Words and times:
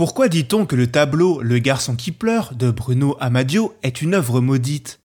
Pourquoi 0.00 0.30
dit-on 0.30 0.64
que 0.64 0.76
le 0.76 0.86
tableau 0.86 1.42
Le 1.42 1.58
garçon 1.58 1.94
qui 1.94 2.10
pleure 2.10 2.54
de 2.58 2.70
Bruno 2.70 3.18
Amadio 3.20 3.74
est 3.82 4.00
une 4.00 4.14
œuvre 4.14 4.40
maudite? 4.40 4.98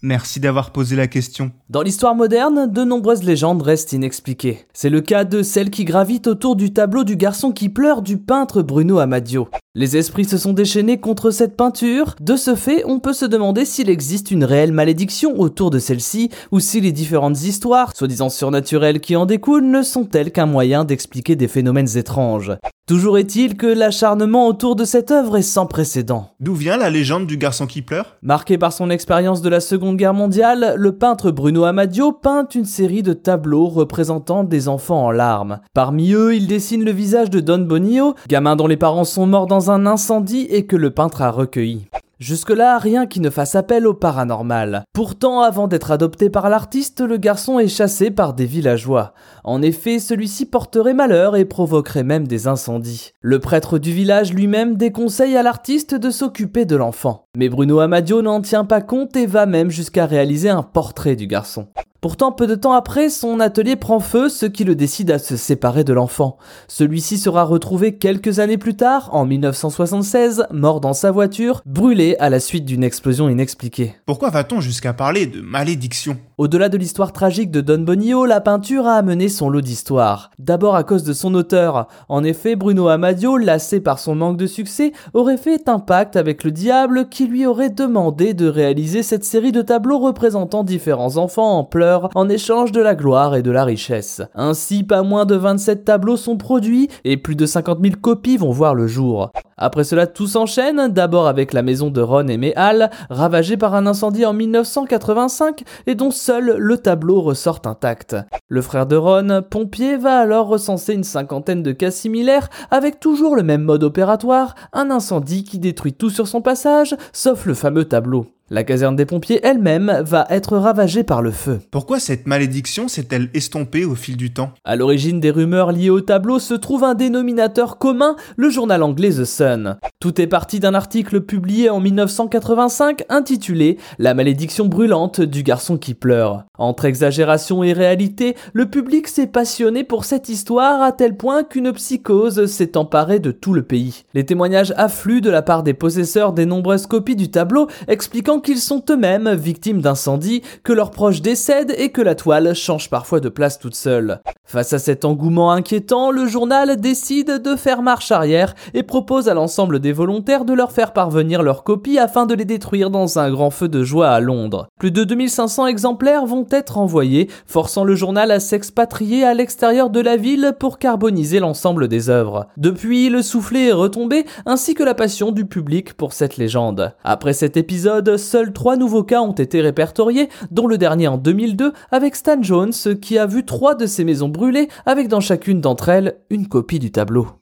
Merci 0.00 0.40
d'avoir 0.40 0.70
posé 0.70 0.96
la 0.96 1.06
question. 1.06 1.52
Dans 1.68 1.82
l'histoire 1.82 2.14
moderne, 2.14 2.72
de 2.72 2.82
nombreuses 2.82 3.24
légendes 3.24 3.60
restent 3.60 3.92
inexpliquées. 3.92 4.60
C'est 4.72 4.88
le 4.88 5.02
cas 5.02 5.24
de 5.24 5.42
celle 5.42 5.68
qui 5.68 5.84
gravite 5.84 6.28
autour 6.28 6.56
du 6.56 6.72
tableau 6.72 7.04
du 7.04 7.14
garçon 7.14 7.52
qui 7.52 7.68
pleure 7.68 8.00
du 8.00 8.16
peintre 8.16 8.62
Bruno 8.62 9.00
Amadio. 9.00 9.48
Les 9.74 9.98
esprits 9.98 10.24
se 10.24 10.38
sont 10.38 10.54
déchaînés 10.54 10.98
contre 10.98 11.30
cette 11.30 11.54
peinture. 11.54 12.14
De 12.22 12.36
ce 12.36 12.54
fait, 12.54 12.84
on 12.86 13.00
peut 13.00 13.12
se 13.12 13.26
demander 13.26 13.66
s'il 13.66 13.90
existe 13.90 14.30
une 14.30 14.44
réelle 14.44 14.72
malédiction 14.72 15.38
autour 15.38 15.68
de 15.68 15.78
celle-ci, 15.78 16.30
ou 16.52 16.58
si 16.58 16.80
les 16.80 16.92
différentes 16.92 17.42
histoires, 17.42 17.94
soi-disant 17.94 18.30
surnaturelles 18.30 19.00
qui 19.00 19.14
en 19.14 19.26
découlent, 19.26 19.70
ne 19.70 19.82
sont-elles 19.82 20.32
qu'un 20.32 20.46
moyen 20.46 20.86
d'expliquer 20.86 21.36
des 21.36 21.48
phénomènes 21.48 21.98
étranges. 21.98 22.52
Toujours 22.92 23.16
est-il 23.16 23.56
que 23.56 23.66
l'acharnement 23.66 24.46
autour 24.46 24.76
de 24.76 24.84
cette 24.84 25.10
œuvre 25.10 25.38
est 25.38 25.40
sans 25.40 25.64
précédent. 25.64 26.28
D'où 26.40 26.52
vient 26.52 26.76
la 26.76 26.90
légende 26.90 27.26
du 27.26 27.38
garçon 27.38 27.66
qui 27.66 27.80
pleure? 27.80 28.18
Marqué 28.20 28.58
par 28.58 28.74
son 28.74 28.90
expérience 28.90 29.40
de 29.40 29.48
la 29.48 29.60
Seconde 29.60 29.96
Guerre 29.96 30.12
mondiale, 30.12 30.74
le 30.76 30.92
peintre 30.92 31.30
Bruno 31.30 31.64
Amadio 31.64 32.12
peint 32.12 32.46
une 32.54 32.66
série 32.66 33.02
de 33.02 33.14
tableaux 33.14 33.68
représentant 33.68 34.44
des 34.44 34.68
enfants 34.68 35.06
en 35.06 35.10
larmes. 35.10 35.60
Parmi 35.72 36.12
eux, 36.12 36.36
il 36.36 36.46
dessine 36.46 36.84
le 36.84 36.92
visage 36.92 37.30
de 37.30 37.40
Don 37.40 37.60
Bonio, 37.60 38.14
gamin 38.28 38.56
dont 38.56 38.66
les 38.66 38.76
parents 38.76 39.04
sont 39.04 39.26
morts 39.26 39.46
dans 39.46 39.70
un 39.70 39.86
incendie 39.86 40.46
et 40.50 40.66
que 40.66 40.76
le 40.76 40.90
peintre 40.90 41.22
a 41.22 41.30
recueilli. 41.30 41.86
Jusque-là, 42.22 42.78
rien 42.78 43.06
qui 43.06 43.18
ne 43.18 43.30
fasse 43.30 43.56
appel 43.56 43.84
au 43.84 43.94
paranormal. 43.94 44.84
Pourtant, 44.92 45.40
avant 45.40 45.66
d'être 45.66 45.90
adopté 45.90 46.30
par 46.30 46.48
l'artiste, 46.48 47.00
le 47.00 47.16
garçon 47.16 47.58
est 47.58 47.66
chassé 47.66 48.12
par 48.12 48.32
des 48.32 48.46
villageois. 48.46 49.12
En 49.42 49.60
effet, 49.60 49.98
celui-ci 49.98 50.46
porterait 50.46 50.94
malheur 50.94 51.34
et 51.34 51.44
provoquerait 51.44 52.04
même 52.04 52.28
des 52.28 52.46
incendies. 52.46 53.10
Le 53.22 53.40
prêtre 53.40 53.76
du 53.78 53.90
village 53.90 54.32
lui-même 54.32 54.76
déconseille 54.76 55.36
à 55.36 55.42
l'artiste 55.42 55.96
de 55.96 56.10
s'occuper 56.10 56.64
de 56.64 56.76
l'enfant. 56.76 57.24
Mais 57.36 57.48
Bruno 57.48 57.80
Amadio 57.80 58.22
n'en 58.22 58.40
tient 58.40 58.64
pas 58.64 58.82
compte 58.82 59.16
et 59.16 59.26
va 59.26 59.46
même 59.46 59.70
jusqu'à 59.70 60.06
réaliser 60.06 60.48
un 60.48 60.62
portrait 60.62 61.16
du 61.16 61.26
garçon. 61.26 61.66
Pourtant, 62.02 62.32
peu 62.32 62.48
de 62.48 62.56
temps 62.56 62.72
après, 62.72 63.08
son 63.10 63.38
atelier 63.38 63.76
prend 63.76 64.00
feu, 64.00 64.28
ce 64.28 64.44
qui 64.44 64.64
le 64.64 64.74
décide 64.74 65.12
à 65.12 65.20
se 65.20 65.36
séparer 65.36 65.84
de 65.84 65.92
l'enfant. 65.92 66.36
Celui-ci 66.66 67.16
sera 67.16 67.44
retrouvé 67.44 67.96
quelques 67.96 68.40
années 68.40 68.58
plus 68.58 68.74
tard, 68.74 69.10
en 69.12 69.24
1976, 69.24 70.46
mort 70.50 70.80
dans 70.80 70.94
sa 70.94 71.12
voiture, 71.12 71.62
brûlé 71.64 72.16
à 72.18 72.28
la 72.28 72.40
suite 72.40 72.64
d'une 72.64 72.82
explosion 72.82 73.28
inexpliquée. 73.28 73.94
Pourquoi 74.04 74.30
va-t-on 74.30 74.60
jusqu'à 74.60 74.92
parler 74.92 75.26
de 75.26 75.40
malédiction? 75.40 76.16
Au-delà 76.38 76.68
de 76.68 76.76
l'histoire 76.76 77.12
tragique 77.12 77.52
de 77.52 77.60
Don 77.60 77.78
Bonio, 77.78 78.26
la 78.26 78.40
peinture 78.40 78.88
a 78.88 78.94
amené 78.94 79.28
son 79.28 79.48
lot 79.48 79.60
d'histoire. 79.60 80.32
D'abord 80.40 80.74
à 80.74 80.82
cause 80.82 81.04
de 81.04 81.12
son 81.12 81.32
auteur. 81.36 81.86
En 82.08 82.24
effet, 82.24 82.56
Bruno 82.56 82.88
Amadio, 82.88 83.36
lassé 83.36 83.78
par 83.78 84.00
son 84.00 84.16
manque 84.16 84.38
de 84.38 84.48
succès, 84.48 84.90
aurait 85.14 85.36
fait 85.36 85.68
un 85.68 85.78
pacte 85.78 86.16
avec 86.16 86.42
le 86.42 86.50
diable 86.50 87.08
qui 87.10 87.28
lui 87.28 87.46
aurait 87.46 87.70
demandé 87.70 88.34
de 88.34 88.48
réaliser 88.48 89.04
cette 89.04 89.24
série 89.24 89.52
de 89.52 89.62
tableaux 89.62 90.00
représentant 90.00 90.64
différents 90.64 91.16
enfants 91.16 91.58
en 91.58 91.62
pleurs 91.62 91.91
en 92.14 92.28
échange 92.28 92.72
de 92.72 92.80
la 92.80 92.94
gloire 92.94 93.34
et 93.34 93.42
de 93.42 93.50
la 93.50 93.64
richesse. 93.64 94.22
Ainsi, 94.34 94.84
pas 94.84 95.02
moins 95.02 95.24
de 95.24 95.34
27 95.34 95.84
tableaux 95.84 96.16
sont 96.16 96.36
produits 96.36 96.88
et 97.04 97.16
plus 97.16 97.36
de 97.36 97.46
50 97.46 97.78
000 97.82 97.94
copies 98.00 98.36
vont 98.36 98.50
voir 98.50 98.74
le 98.74 98.86
jour. 98.86 99.30
Après 99.56 99.84
cela, 99.84 100.06
tout 100.06 100.26
s'enchaîne, 100.26 100.88
d'abord 100.88 101.28
avec 101.28 101.52
la 101.52 101.62
maison 101.62 101.90
de 101.90 102.00
Ron 102.00 102.26
et 102.26 102.36
Méhal, 102.36 102.90
ravagée 103.10 103.56
par 103.56 103.74
un 103.74 103.86
incendie 103.86 104.26
en 104.26 104.32
1985 104.32 105.62
et 105.86 105.94
dont 105.94 106.10
seul 106.10 106.56
le 106.58 106.78
tableau 106.78 107.20
ressort 107.20 107.60
intact. 107.64 108.16
Le 108.48 108.62
frère 108.62 108.86
de 108.86 108.96
Ron, 108.96 109.42
pompier, 109.48 109.96
va 109.96 110.18
alors 110.18 110.48
recenser 110.48 110.94
une 110.94 111.04
cinquantaine 111.04 111.62
de 111.62 111.72
cas 111.72 111.90
similaires 111.90 112.48
avec 112.70 112.98
toujours 112.98 113.36
le 113.36 113.42
même 113.42 113.62
mode 113.62 113.84
opératoire, 113.84 114.54
un 114.72 114.90
incendie 114.90 115.44
qui 115.44 115.58
détruit 115.58 115.92
tout 115.92 116.10
sur 116.10 116.26
son 116.26 116.42
passage, 116.42 116.96
sauf 117.12 117.46
le 117.46 117.54
fameux 117.54 117.84
tableau. 117.84 118.26
La 118.52 118.64
caserne 118.64 118.96
des 118.96 119.06
pompiers 119.06 119.40
elle-même 119.42 120.02
va 120.04 120.26
être 120.28 120.58
ravagée 120.58 121.04
par 121.04 121.22
le 121.22 121.30
feu. 121.30 121.60
Pourquoi 121.70 121.98
cette 121.98 122.26
malédiction 122.26 122.86
s'est-elle 122.86 123.30
estompée 123.32 123.86
au 123.86 123.94
fil 123.94 124.18
du 124.18 124.34
temps? 124.34 124.52
À 124.66 124.76
l'origine 124.76 125.20
des 125.20 125.30
rumeurs 125.30 125.72
liées 125.72 125.88
au 125.88 126.02
tableau 126.02 126.38
se 126.38 126.52
trouve 126.52 126.84
un 126.84 126.92
dénominateur 126.92 127.78
commun, 127.78 128.14
le 128.36 128.50
journal 128.50 128.82
anglais 128.82 129.08
The 129.08 129.24
Sun. 129.24 129.78
Tout 130.02 130.20
est 130.20 130.26
parti 130.26 130.58
d'un 130.58 130.74
article 130.74 131.20
publié 131.20 131.70
en 131.70 131.78
1985 131.78 133.04
intitulé 133.08 133.78
La 134.00 134.14
malédiction 134.14 134.66
brûlante 134.66 135.20
du 135.20 135.44
garçon 135.44 135.78
qui 135.78 135.94
pleure. 135.94 136.42
Entre 136.58 136.86
exagération 136.86 137.62
et 137.62 137.72
réalité, 137.72 138.34
le 138.52 138.66
public 138.66 139.06
s'est 139.06 139.28
passionné 139.28 139.84
pour 139.84 140.04
cette 140.04 140.28
histoire 140.28 140.82
à 140.82 140.90
tel 140.90 141.16
point 141.16 141.44
qu'une 141.44 141.72
psychose 141.72 142.46
s'est 142.46 142.76
emparée 142.76 143.20
de 143.20 143.30
tout 143.30 143.54
le 143.54 143.62
pays. 143.62 144.02
Les 144.12 144.26
témoignages 144.26 144.74
affluent 144.76 145.20
de 145.20 145.30
la 145.30 145.40
part 145.40 145.62
des 145.62 145.72
possesseurs 145.72 146.32
des 146.32 146.46
nombreuses 146.46 146.88
copies 146.88 147.14
du 147.14 147.30
tableau 147.30 147.68
expliquant 147.86 148.40
qu'ils 148.40 148.58
sont 148.58 148.82
eux-mêmes 148.90 149.32
victimes 149.34 149.82
d'incendies, 149.82 150.42
que 150.64 150.72
leurs 150.72 150.90
proches 150.90 151.22
décèdent 151.22 151.76
et 151.78 151.90
que 151.90 152.02
la 152.02 152.16
toile 152.16 152.56
change 152.56 152.90
parfois 152.90 153.20
de 153.20 153.28
place 153.28 153.60
toute 153.60 153.76
seule. 153.76 154.20
Face 154.44 154.72
à 154.72 154.78
cet 154.78 155.04
engouement 155.04 155.52
inquiétant, 155.52 156.10
le 156.10 156.26
journal 156.26 156.76
décide 156.78 157.40
de 157.40 157.56
faire 157.56 157.80
marche 157.80 158.10
arrière 158.10 158.54
et 158.74 158.82
propose 158.82 159.28
à 159.28 159.34
l'ensemble 159.34 159.78
volontaires 159.92 160.44
de 160.44 160.52
leur 160.52 160.72
faire 160.72 160.92
parvenir 160.92 161.42
leurs 161.42 161.64
copies 161.64 161.98
afin 161.98 162.26
de 162.26 162.34
les 162.34 162.44
détruire 162.44 162.90
dans 162.90 163.18
un 163.18 163.30
grand 163.30 163.50
feu 163.50 163.68
de 163.68 163.82
joie 163.82 164.08
à 164.08 164.20
Londres. 164.20 164.68
Plus 164.78 164.90
de 164.90 165.04
2500 165.04 165.66
exemplaires 165.66 166.26
vont 166.26 166.46
être 166.50 166.78
envoyés, 166.78 167.28
forçant 167.46 167.84
le 167.84 167.94
journal 167.94 168.30
à 168.30 168.40
s'expatrier 168.40 169.24
à 169.24 169.34
l'extérieur 169.34 169.90
de 169.90 170.00
la 170.00 170.16
ville 170.16 170.54
pour 170.58 170.78
carboniser 170.78 171.40
l'ensemble 171.40 171.88
des 171.88 172.10
œuvres. 172.10 172.46
Depuis, 172.56 173.08
le 173.08 173.22
soufflet 173.22 173.68
est 173.68 173.72
retombé, 173.72 174.24
ainsi 174.46 174.74
que 174.74 174.82
la 174.82 174.94
passion 174.94 175.32
du 175.32 175.46
public 175.46 175.94
pour 175.94 176.12
cette 176.12 176.36
légende. 176.36 176.94
Après 177.04 177.32
cet 177.32 177.56
épisode, 177.56 178.16
seuls 178.16 178.52
trois 178.52 178.76
nouveaux 178.76 179.04
cas 179.04 179.20
ont 179.20 179.32
été 179.32 179.60
répertoriés, 179.60 180.28
dont 180.50 180.66
le 180.66 180.78
dernier 180.78 181.08
en 181.08 181.18
2002 181.18 181.72
avec 181.90 182.16
Stan 182.16 182.42
Jones 182.42 182.72
qui 183.00 183.18
a 183.18 183.26
vu 183.26 183.44
trois 183.44 183.74
de 183.74 183.86
ses 183.86 184.04
maisons 184.04 184.28
brûlées 184.28 184.68
avec 184.86 185.08
dans 185.08 185.20
chacune 185.20 185.60
d'entre 185.60 185.88
elles 185.88 186.16
une 186.30 186.48
copie 186.48 186.78
du 186.78 186.90
tableau. 186.90 187.41